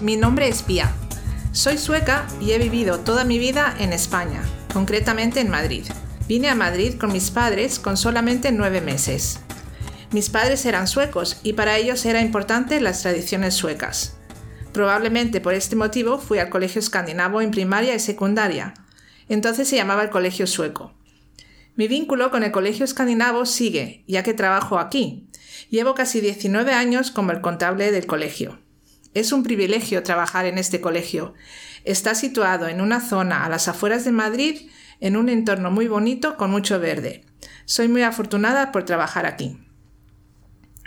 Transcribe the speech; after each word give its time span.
mi 0.00 0.16
nombre 0.16 0.48
es 0.48 0.62
Pia. 0.62 0.92
Soy 1.52 1.76
sueca 1.78 2.26
y 2.40 2.52
he 2.52 2.58
vivido 2.58 3.00
toda 3.00 3.24
mi 3.24 3.38
vida 3.38 3.74
en 3.78 3.92
España, 3.92 4.42
concretamente 4.72 5.40
en 5.40 5.50
Madrid. 5.50 5.84
Vine 6.28 6.48
a 6.48 6.54
Madrid 6.54 6.94
con 6.98 7.12
mis 7.12 7.30
padres 7.30 7.78
con 7.78 7.96
solamente 7.96 8.52
nueve 8.52 8.80
meses. 8.80 9.40
Mis 10.12 10.30
padres 10.30 10.64
eran 10.66 10.86
suecos 10.86 11.40
y 11.42 11.54
para 11.54 11.76
ellos 11.76 12.04
era 12.06 12.20
importante 12.20 12.80
las 12.80 13.02
tradiciones 13.02 13.54
suecas. 13.54 14.16
Probablemente 14.72 15.40
por 15.40 15.54
este 15.54 15.74
motivo 15.74 16.18
fui 16.18 16.38
al 16.38 16.50
colegio 16.50 16.78
escandinavo 16.78 17.40
en 17.40 17.50
primaria 17.50 17.94
y 17.94 18.00
secundaria. 18.00 18.74
Entonces 19.28 19.68
se 19.68 19.76
llamaba 19.76 20.02
el 20.02 20.10
colegio 20.10 20.46
sueco. 20.46 20.94
Mi 21.74 21.88
vínculo 21.88 22.30
con 22.30 22.42
el 22.44 22.52
colegio 22.52 22.84
escandinavo 22.84 23.46
sigue, 23.46 24.04
ya 24.06 24.22
que 24.22 24.34
trabajo 24.34 24.78
aquí. 24.78 25.28
Llevo 25.70 25.94
casi 25.94 26.20
19 26.20 26.72
años 26.72 27.10
como 27.10 27.32
el 27.32 27.40
contable 27.40 27.90
del 27.90 28.06
colegio. 28.06 28.58
Es 29.14 29.32
un 29.32 29.42
privilegio 29.42 30.02
trabajar 30.02 30.46
en 30.46 30.58
este 30.58 30.80
colegio. 30.80 31.34
Está 31.84 32.14
situado 32.14 32.68
en 32.68 32.80
una 32.80 33.00
zona 33.00 33.44
a 33.44 33.48
las 33.48 33.68
afueras 33.68 34.04
de 34.04 34.12
Madrid, 34.12 34.70
en 35.00 35.16
un 35.16 35.28
entorno 35.28 35.70
muy 35.70 35.88
bonito 35.88 36.36
con 36.36 36.50
mucho 36.50 36.78
verde. 36.78 37.24
Soy 37.64 37.88
muy 37.88 38.02
afortunada 38.02 38.72
por 38.72 38.84
trabajar 38.84 39.26
aquí. 39.26 39.58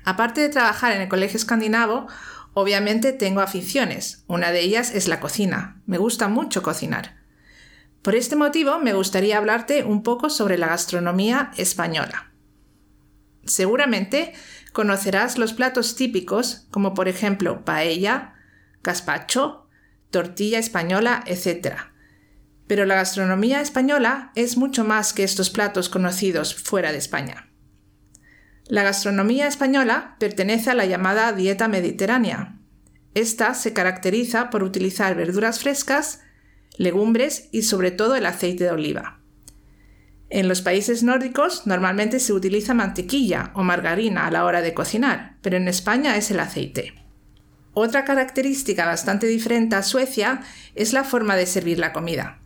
Aparte 0.03 0.41
de 0.41 0.49
trabajar 0.49 0.93
en 0.93 1.01
el 1.01 1.09
colegio 1.09 1.37
escandinavo, 1.37 2.07
obviamente 2.53 3.13
tengo 3.13 3.41
aficiones. 3.41 4.23
Una 4.27 4.51
de 4.51 4.61
ellas 4.61 4.93
es 4.93 5.07
la 5.07 5.19
cocina. 5.19 5.81
Me 5.85 5.97
gusta 5.97 6.27
mucho 6.27 6.63
cocinar. 6.63 7.21
Por 8.01 8.15
este 8.15 8.35
motivo 8.35 8.79
me 8.79 8.93
gustaría 8.93 9.37
hablarte 9.37 9.83
un 9.83 10.01
poco 10.01 10.29
sobre 10.29 10.57
la 10.57 10.67
gastronomía 10.67 11.51
española. 11.57 12.31
Seguramente 13.45 14.33
conocerás 14.71 15.37
los 15.37 15.53
platos 15.53 15.95
típicos 15.95 16.67
como 16.71 16.93
por 16.93 17.07
ejemplo 17.07 17.65
paella, 17.65 18.35
gazpacho, 18.83 19.67
tortilla 20.09 20.59
española, 20.59 21.23
etc. 21.25 21.75
Pero 22.67 22.85
la 22.85 22.95
gastronomía 22.95 23.61
española 23.61 24.31
es 24.35 24.57
mucho 24.57 24.83
más 24.83 25.13
que 25.13 25.23
estos 25.23 25.49
platos 25.49 25.89
conocidos 25.89 26.55
fuera 26.55 26.91
de 26.91 26.97
España. 26.97 27.49
La 28.65 28.83
gastronomía 28.83 29.47
española 29.47 30.15
pertenece 30.19 30.69
a 30.69 30.75
la 30.75 30.85
llamada 30.85 31.33
dieta 31.33 31.67
mediterránea. 31.67 32.57
Esta 33.13 33.53
se 33.53 33.73
caracteriza 33.73 34.49
por 34.49 34.63
utilizar 34.63 35.15
verduras 35.15 35.59
frescas, 35.59 36.21
legumbres 36.77 37.49
y 37.51 37.63
sobre 37.63 37.91
todo 37.91 38.15
el 38.15 38.25
aceite 38.25 38.63
de 38.65 38.71
oliva. 38.71 39.20
En 40.31 40.47
los 40.47 40.61
países 40.61 41.03
nórdicos 41.03 41.67
normalmente 41.67 42.19
se 42.19 42.33
utiliza 42.33 42.73
mantequilla 42.73 43.51
o 43.53 43.61
margarina 43.61 44.25
a 44.25 44.31
la 44.31 44.45
hora 44.45 44.61
de 44.61 44.73
cocinar, 44.73 45.35
pero 45.41 45.57
en 45.57 45.67
España 45.67 46.17
es 46.17 46.31
el 46.31 46.39
aceite. 46.39 46.95
Otra 47.73 48.05
característica 48.05 48.85
bastante 48.85 49.27
diferente 49.27 49.75
a 49.75 49.83
Suecia 49.83 50.41
es 50.73 50.93
la 50.93 51.03
forma 51.03 51.35
de 51.35 51.45
servir 51.45 51.77
la 51.77 51.93
comida. 51.93 52.39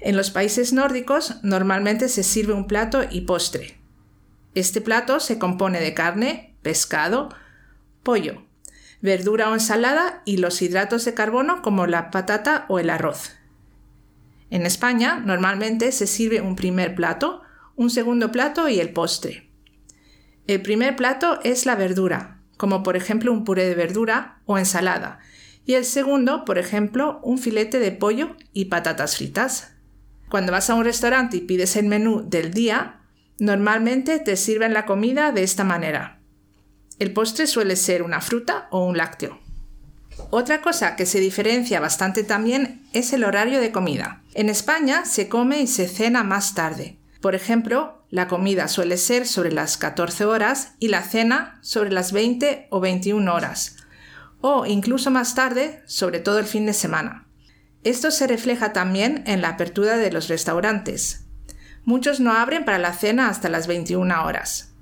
En 0.00 0.16
los 0.16 0.30
países 0.30 0.72
nórdicos 0.72 1.36
normalmente 1.42 2.08
se 2.08 2.22
sirve 2.22 2.52
un 2.52 2.66
plato 2.66 3.04
y 3.08 3.22
postre, 3.22 3.78
este 4.58 4.80
plato 4.80 5.20
se 5.20 5.38
compone 5.38 5.78
de 5.78 5.94
carne, 5.94 6.56
pescado, 6.62 7.28
pollo, 8.02 8.42
verdura 9.00 9.50
o 9.50 9.54
ensalada 9.54 10.22
y 10.24 10.38
los 10.38 10.60
hidratos 10.62 11.04
de 11.04 11.14
carbono 11.14 11.62
como 11.62 11.86
la 11.86 12.10
patata 12.10 12.66
o 12.68 12.80
el 12.80 12.90
arroz. 12.90 13.37
En 14.50 14.66
España 14.66 15.20
normalmente 15.24 15.92
se 15.92 16.06
sirve 16.06 16.40
un 16.40 16.56
primer 16.56 16.94
plato, 16.94 17.42
un 17.76 17.90
segundo 17.90 18.32
plato 18.32 18.68
y 18.68 18.80
el 18.80 18.92
postre. 18.92 19.50
El 20.46 20.62
primer 20.62 20.96
plato 20.96 21.40
es 21.44 21.66
la 21.66 21.74
verdura, 21.74 22.40
como 22.56 22.82
por 22.82 22.96
ejemplo 22.96 23.32
un 23.32 23.44
puré 23.44 23.66
de 23.66 23.74
verdura 23.74 24.40
o 24.46 24.58
ensalada, 24.58 25.18
y 25.64 25.74
el 25.74 25.84
segundo, 25.84 26.44
por 26.46 26.56
ejemplo, 26.56 27.20
un 27.22 27.38
filete 27.38 27.78
de 27.78 27.92
pollo 27.92 28.36
y 28.54 28.66
patatas 28.66 29.16
fritas. 29.16 29.74
Cuando 30.30 30.50
vas 30.50 30.70
a 30.70 30.74
un 30.74 30.84
restaurante 30.84 31.36
y 31.36 31.40
pides 31.42 31.76
el 31.76 31.86
menú 31.86 32.26
del 32.26 32.54
día, 32.54 32.98
Normalmente 33.40 34.18
te 34.18 34.36
sirven 34.36 34.74
la 34.74 34.84
comida 34.84 35.30
de 35.30 35.44
esta 35.44 35.62
manera. 35.62 36.20
El 36.98 37.12
postre 37.12 37.46
suele 37.46 37.76
ser 37.76 38.02
una 38.02 38.20
fruta 38.20 38.66
o 38.72 38.84
un 38.84 38.96
lácteo. 38.96 39.38
Otra 40.30 40.60
cosa 40.60 40.96
que 40.96 41.06
se 41.06 41.20
diferencia 41.20 41.80
bastante 41.80 42.24
también 42.24 42.86
es 42.92 43.12
el 43.12 43.24
horario 43.24 43.60
de 43.60 43.72
comida. 43.72 44.22
En 44.34 44.48
España 44.48 45.04
se 45.04 45.28
come 45.28 45.60
y 45.60 45.66
se 45.66 45.88
cena 45.88 46.22
más 46.22 46.54
tarde. 46.54 46.98
Por 47.20 47.34
ejemplo, 47.34 48.04
la 48.10 48.28
comida 48.28 48.68
suele 48.68 48.96
ser 48.96 49.26
sobre 49.26 49.52
las 49.52 49.76
14 49.76 50.24
horas 50.24 50.74
y 50.78 50.88
la 50.88 51.02
cena 51.02 51.58
sobre 51.62 51.90
las 51.90 52.12
20 52.12 52.68
o 52.70 52.80
21 52.80 53.34
horas. 53.34 53.76
O 54.40 54.66
incluso 54.66 55.10
más 55.10 55.34
tarde, 55.34 55.82
sobre 55.86 56.20
todo 56.20 56.38
el 56.38 56.46
fin 56.46 56.66
de 56.66 56.72
semana. 56.72 57.26
Esto 57.84 58.10
se 58.10 58.26
refleja 58.26 58.72
también 58.72 59.24
en 59.26 59.40
la 59.42 59.50
apertura 59.50 59.96
de 59.96 60.12
los 60.12 60.28
restaurantes. 60.28 61.24
Muchos 61.84 62.20
no 62.20 62.32
abren 62.32 62.64
para 62.64 62.78
la 62.78 62.92
cena 62.92 63.28
hasta 63.28 63.48
las 63.48 63.66
21 63.66 64.24
horas. 64.24 64.74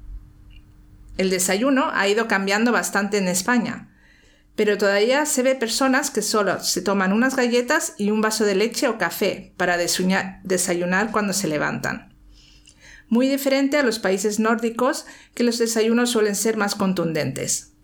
El 1.17 1.31
desayuno 1.31 1.91
ha 1.95 2.09
ido 2.09 2.29
cambiando 2.29 2.73
bastante 2.73 3.19
en 3.19 3.29
España, 3.29 3.86
pero 4.57 4.79
todavía 4.79 5.27
se 5.27 5.43
ve 5.43 5.55
personas 5.55 6.11
que 6.11 6.23
solo 6.23 6.61
se 6.61 6.81
toman 6.81 7.13
unas 7.13 7.37
galletas 7.37 7.95
y 7.99 8.11
un 8.11 8.23
vaso 8.23 8.45
de 8.45 8.55
leche 8.55 8.89
o 8.89 8.97
café 8.97 9.53
para 9.59 9.77
desayunar 9.77 11.11
cuando 11.13 11.35
se 11.35 11.47
levantan. 11.47 12.17
Muy 13.09 13.29
diferente 13.29 13.79
a 13.79 13.83
los 13.83 13.99
países 13.99 14.41
nórdicos, 14.41 15.07
que 15.35 15.45
los 15.45 15.59
desayunos 15.59 16.11
suelen 16.11 16.35
ser 16.35 16.57
más 16.57 16.75
contundentes. 16.75 17.75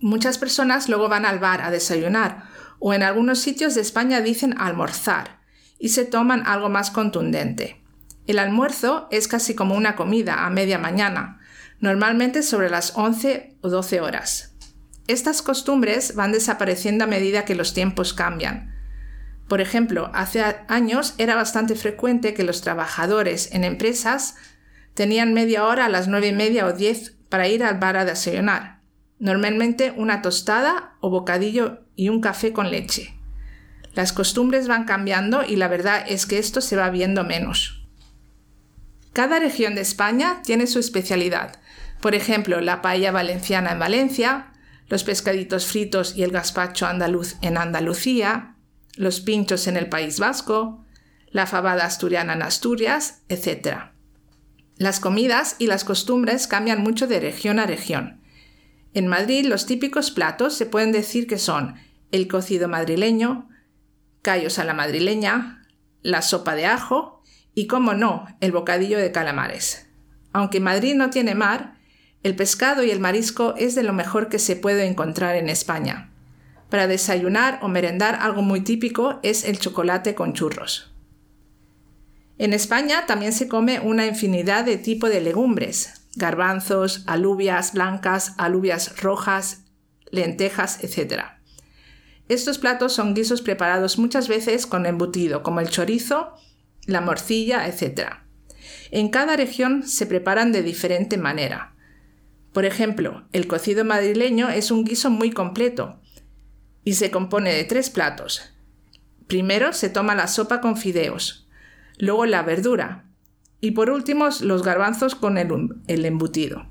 Muchas 0.00 0.38
personas 0.38 0.88
luego 0.88 1.08
van 1.08 1.26
al 1.26 1.40
bar 1.40 1.60
a 1.60 1.70
desayunar, 1.70 2.44
o 2.78 2.94
en 2.94 3.02
algunos 3.02 3.40
sitios 3.40 3.74
de 3.74 3.82
España 3.82 4.20
dicen 4.20 4.54
almorzar, 4.58 5.40
y 5.78 5.90
se 5.90 6.04
toman 6.04 6.46
algo 6.46 6.68
más 6.68 6.90
contundente. 6.90 7.84
El 8.26 8.38
almuerzo 8.38 9.08
es 9.10 9.26
casi 9.26 9.54
como 9.54 9.74
una 9.74 9.96
comida 9.96 10.46
a 10.46 10.50
media 10.50 10.78
mañana, 10.78 11.40
normalmente 11.80 12.42
sobre 12.42 12.70
las 12.70 12.96
11 12.96 13.58
o 13.60 13.68
12 13.68 14.00
horas. 14.00 14.51
Estas 15.08 15.42
costumbres 15.42 16.14
van 16.14 16.32
desapareciendo 16.32 17.04
a 17.04 17.08
medida 17.08 17.44
que 17.44 17.54
los 17.54 17.74
tiempos 17.74 18.14
cambian. 18.14 18.74
Por 19.48 19.60
ejemplo, 19.60 20.10
hace 20.14 20.42
años 20.68 21.14
era 21.18 21.34
bastante 21.34 21.74
frecuente 21.74 22.34
que 22.34 22.44
los 22.44 22.62
trabajadores 22.62 23.52
en 23.52 23.64
empresas 23.64 24.36
tenían 24.94 25.34
media 25.34 25.64
hora 25.64 25.86
a 25.86 25.88
las 25.88 26.08
nueve 26.08 26.28
y 26.28 26.32
media 26.32 26.66
o 26.66 26.72
10 26.72 27.16
para 27.28 27.48
ir 27.48 27.64
al 27.64 27.78
bar 27.78 27.96
a 27.96 28.04
desayunar. 28.04 28.80
Normalmente 29.18 29.92
una 29.96 30.22
tostada 30.22 30.94
o 31.00 31.10
bocadillo 31.10 31.84
y 31.96 32.08
un 32.08 32.20
café 32.20 32.52
con 32.52 32.70
leche. 32.70 33.14
Las 33.94 34.12
costumbres 34.12 34.68
van 34.68 34.84
cambiando 34.84 35.44
y 35.44 35.56
la 35.56 35.68
verdad 35.68 36.04
es 36.08 36.26
que 36.26 36.38
esto 36.38 36.60
se 36.60 36.76
va 36.76 36.90
viendo 36.90 37.24
menos. 37.24 37.86
Cada 39.12 39.38
región 39.38 39.74
de 39.74 39.82
España 39.82 40.40
tiene 40.42 40.66
su 40.66 40.78
especialidad. 40.78 41.60
Por 42.00 42.14
ejemplo, 42.14 42.60
la 42.60 42.80
paella 42.80 43.12
valenciana 43.12 43.72
en 43.72 43.78
Valencia, 43.78 44.51
los 44.92 45.04
pescaditos 45.04 45.64
fritos 45.64 46.18
y 46.18 46.22
el 46.22 46.32
gazpacho 46.32 46.86
andaluz 46.86 47.36
en 47.40 47.56
Andalucía, 47.56 48.56
los 48.94 49.20
pinchos 49.20 49.66
en 49.66 49.78
el 49.78 49.88
País 49.88 50.20
Vasco, 50.20 50.84
la 51.30 51.46
fabada 51.46 51.86
asturiana 51.86 52.34
en 52.34 52.42
Asturias, 52.42 53.22
etc. 53.30 53.84
Las 54.76 55.00
comidas 55.00 55.56
y 55.58 55.66
las 55.66 55.84
costumbres 55.84 56.46
cambian 56.46 56.82
mucho 56.82 57.06
de 57.06 57.20
región 57.20 57.58
a 57.58 57.64
región. 57.64 58.20
En 58.92 59.06
Madrid 59.06 59.46
los 59.46 59.64
típicos 59.64 60.10
platos 60.10 60.52
se 60.52 60.66
pueden 60.66 60.92
decir 60.92 61.26
que 61.26 61.38
son 61.38 61.76
el 62.10 62.28
cocido 62.28 62.68
madrileño, 62.68 63.48
callos 64.20 64.58
a 64.58 64.64
la 64.64 64.74
madrileña, 64.74 65.66
la 66.02 66.20
sopa 66.20 66.54
de 66.54 66.66
ajo 66.66 67.22
y, 67.54 67.66
como 67.66 67.94
no, 67.94 68.26
el 68.40 68.52
bocadillo 68.52 68.98
de 68.98 69.10
calamares. 69.10 69.88
Aunque 70.34 70.60
Madrid 70.60 70.94
no 70.96 71.08
tiene 71.08 71.34
mar, 71.34 71.80
el 72.22 72.36
pescado 72.36 72.84
y 72.84 72.90
el 72.90 73.00
marisco 73.00 73.54
es 73.56 73.74
de 73.74 73.82
lo 73.82 73.92
mejor 73.92 74.28
que 74.28 74.38
se 74.38 74.56
puede 74.56 74.86
encontrar 74.86 75.36
en 75.36 75.48
España. 75.48 76.10
Para 76.70 76.86
desayunar 76.86 77.58
o 77.62 77.68
merendar 77.68 78.14
algo 78.20 78.42
muy 78.42 78.60
típico 78.60 79.18
es 79.22 79.44
el 79.44 79.58
chocolate 79.58 80.14
con 80.14 80.32
churros. 80.32 80.92
En 82.38 82.52
España 82.52 83.06
también 83.06 83.32
se 83.32 83.48
come 83.48 83.80
una 83.80 84.06
infinidad 84.06 84.64
de 84.64 84.78
tipos 84.78 85.10
de 85.10 85.20
legumbres, 85.20 86.02
garbanzos, 86.16 87.04
alubias 87.06 87.72
blancas, 87.72 88.34
alubias 88.38 89.00
rojas, 89.02 89.64
lentejas, 90.10 90.82
etc. 90.82 91.24
Estos 92.28 92.58
platos 92.58 92.92
son 92.92 93.14
guisos 93.14 93.42
preparados 93.42 93.98
muchas 93.98 94.28
veces 94.28 94.66
con 94.66 94.86
embutido, 94.86 95.42
como 95.42 95.60
el 95.60 95.68
chorizo, 95.68 96.34
la 96.86 97.00
morcilla, 97.00 97.66
etc. 97.66 98.14
En 98.90 99.08
cada 99.08 99.36
región 99.36 99.82
se 99.82 100.06
preparan 100.06 100.52
de 100.52 100.62
diferente 100.62 101.18
manera. 101.18 101.71
Por 102.52 102.64
ejemplo, 102.66 103.24
el 103.32 103.46
cocido 103.46 103.84
madrileño 103.84 104.50
es 104.50 104.70
un 104.70 104.84
guiso 104.84 105.10
muy 105.10 105.30
completo 105.30 105.98
y 106.84 106.94
se 106.94 107.10
compone 107.10 107.54
de 107.54 107.64
tres 107.64 107.88
platos. 107.88 108.52
Primero 109.26 109.72
se 109.72 109.88
toma 109.88 110.14
la 110.14 110.26
sopa 110.26 110.60
con 110.60 110.76
fideos, 110.76 111.48
luego 111.98 112.26
la 112.26 112.42
verdura 112.42 113.06
y 113.60 113.70
por 113.70 113.88
último 113.88 114.28
los 114.40 114.62
garbanzos 114.62 115.14
con 115.14 115.38
el, 115.38 116.04
embutido. 116.04 116.66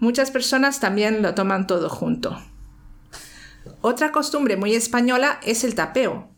Muchas 0.00 0.32
personas 0.32 0.80
también 0.80 1.22
lo 1.22 1.34
toman 1.34 1.68
todo 1.68 1.88
junto. 1.88 2.42
Otra 3.82 4.10
costumbre 4.10 4.56
muy 4.56 4.74
española 4.74 5.38
es 5.44 5.62
el 5.62 5.76
tapeo. 5.76 6.30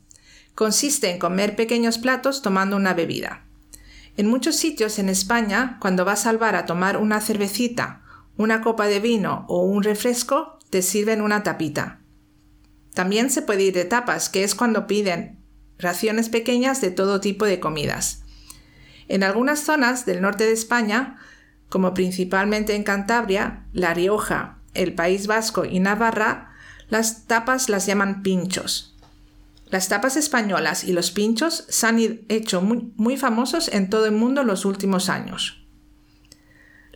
Consiste 0.54 1.10
en 1.10 1.18
comer 1.18 1.56
pequeños 1.56 1.96
platos 1.96 2.42
tomando 2.42 2.76
una 2.76 2.92
bebida. 2.92 3.44
En 4.16 4.26
muchos 4.26 4.56
sitios 4.56 4.98
en 4.98 5.08
España, 5.08 5.78
cuando 5.80 6.04
vas 6.04 6.26
al 6.26 6.38
bar 6.38 6.56
a 6.56 6.66
tomar 6.66 6.98
una 6.98 7.20
cervecita, 7.20 8.03
una 8.36 8.60
copa 8.60 8.86
de 8.86 9.00
vino 9.00 9.44
o 9.48 9.62
un 9.62 9.82
refresco, 9.82 10.58
te 10.70 10.82
sirven 10.82 11.20
una 11.20 11.42
tapita. 11.42 12.00
También 12.94 13.30
se 13.30 13.42
puede 13.42 13.64
ir 13.64 13.74
de 13.74 13.84
tapas, 13.84 14.28
que 14.28 14.44
es 14.44 14.54
cuando 14.54 14.86
piden 14.86 15.40
raciones 15.78 16.28
pequeñas 16.28 16.80
de 16.80 16.90
todo 16.90 17.20
tipo 17.20 17.44
de 17.44 17.60
comidas. 17.60 18.22
En 19.08 19.22
algunas 19.22 19.60
zonas 19.60 20.06
del 20.06 20.22
norte 20.22 20.44
de 20.44 20.52
España, 20.52 21.18
como 21.68 21.94
principalmente 21.94 22.74
en 22.74 22.84
Cantabria, 22.84 23.66
La 23.72 23.94
Rioja, 23.94 24.58
el 24.74 24.94
País 24.94 25.26
Vasco 25.26 25.64
y 25.64 25.80
Navarra, 25.80 26.52
las 26.88 27.26
tapas 27.26 27.68
las 27.68 27.86
llaman 27.86 28.22
pinchos. 28.22 28.94
Las 29.68 29.88
tapas 29.88 30.16
españolas 30.16 30.84
y 30.84 30.92
los 30.92 31.10
pinchos 31.10 31.64
se 31.68 31.86
han 31.86 31.98
hecho 32.28 32.60
muy, 32.60 33.16
famosos 33.16 33.68
en 33.68 33.90
todo 33.90 34.06
el 34.06 34.12
mundo 34.12 34.42
en 34.42 34.46
los 34.46 34.64
últimos 34.64 35.08
años. 35.08 35.63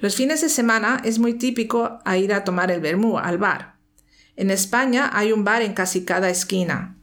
Los 0.00 0.14
fines 0.14 0.40
de 0.40 0.48
semana 0.48 1.00
es 1.04 1.18
muy 1.18 1.34
típico 1.34 1.98
ir 2.16 2.32
a 2.32 2.44
tomar 2.44 2.70
el 2.70 2.80
vermú 2.80 3.18
al 3.18 3.38
bar. 3.38 3.76
En 4.36 4.50
España 4.50 5.10
hay 5.12 5.32
un 5.32 5.44
bar 5.44 5.62
en 5.62 5.74
casi 5.74 6.04
cada 6.04 6.30
esquina. 6.30 6.96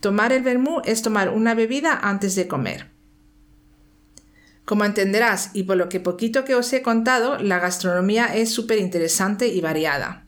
Tomar 0.00 0.32
el 0.32 0.42
vermú 0.42 0.80
es 0.84 1.02
tomar 1.02 1.30
una 1.30 1.54
bebida 1.54 1.98
antes 2.00 2.36
de 2.36 2.46
comer. 2.46 2.92
Como 4.64 4.84
entenderás, 4.84 5.50
y 5.54 5.64
por 5.64 5.76
lo 5.76 5.88
que 5.88 5.98
poquito 5.98 6.44
que 6.44 6.54
os 6.54 6.72
he 6.72 6.82
contado, 6.82 7.38
la 7.38 7.58
gastronomía 7.58 8.26
es 8.36 8.52
súper 8.52 8.78
interesante 8.78 9.48
y 9.48 9.60
variada. 9.60 10.26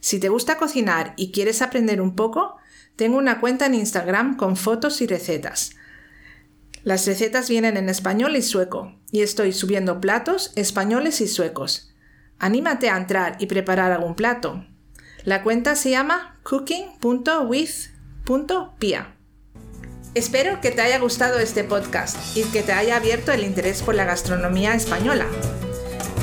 Si 0.00 0.20
te 0.20 0.28
gusta 0.28 0.56
cocinar 0.56 1.12
y 1.16 1.32
quieres 1.32 1.60
aprender 1.60 2.00
un 2.00 2.14
poco, 2.14 2.56
tengo 2.94 3.18
una 3.18 3.40
cuenta 3.40 3.66
en 3.66 3.74
Instagram 3.74 4.36
con 4.36 4.56
fotos 4.56 5.02
y 5.02 5.06
recetas. 5.06 5.72
Las 6.86 7.04
recetas 7.04 7.48
vienen 7.48 7.76
en 7.76 7.88
español 7.88 8.36
y 8.36 8.42
sueco, 8.42 8.94
y 9.10 9.22
estoy 9.22 9.52
subiendo 9.52 10.00
platos 10.00 10.52
españoles 10.54 11.20
y 11.20 11.26
suecos. 11.26 11.92
Anímate 12.38 12.90
a 12.90 12.96
entrar 12.96 13.34
y 13.40 13.46
preparar 13.46 13.90
algún 13.90 14.14
plato. 14.14 14.64
La 15.24 15.42
cuenta 15.42 15.74
se 15.74 15.90
llama 15.90 16.38
cooking.with.pia. 16.44 19.16
Espero 20.14 20.60
que 20.60 20.70
te 20.70 20.80
haya 20.80 21.00
gustado 21.00 21.40
este 21.40 21.64
podcast 21.64 22.36
y 22.36 22.44
que 22.44 22.62
te 22.62 22.70
haya 22.70 22.94
abierto 22.94 23.32
el 23.32 23.42
interés 23.42 23.82
por 23.82 23.96
la 23.96 24.04
gastronomía 24.04 24.76
española. 24.76 25.26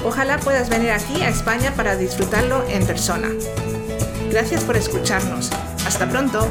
Ojalá 0.06 0.39
puedas 0.39 0.69
venir 0.69 0.92
aquí 0.92 1.24
a 1.24 1.27
España 1.27 1.74
para 1.75 1.98
disfrutarlo 1.98 2.66
en 2.69 2.88
persona. 2.88 3.27
Gracias 4.31 4.63
por 4.63 4.77
escucharnos. 4.77 5.51
Hasta 5.86 6.09
pronto. 6.09 6.48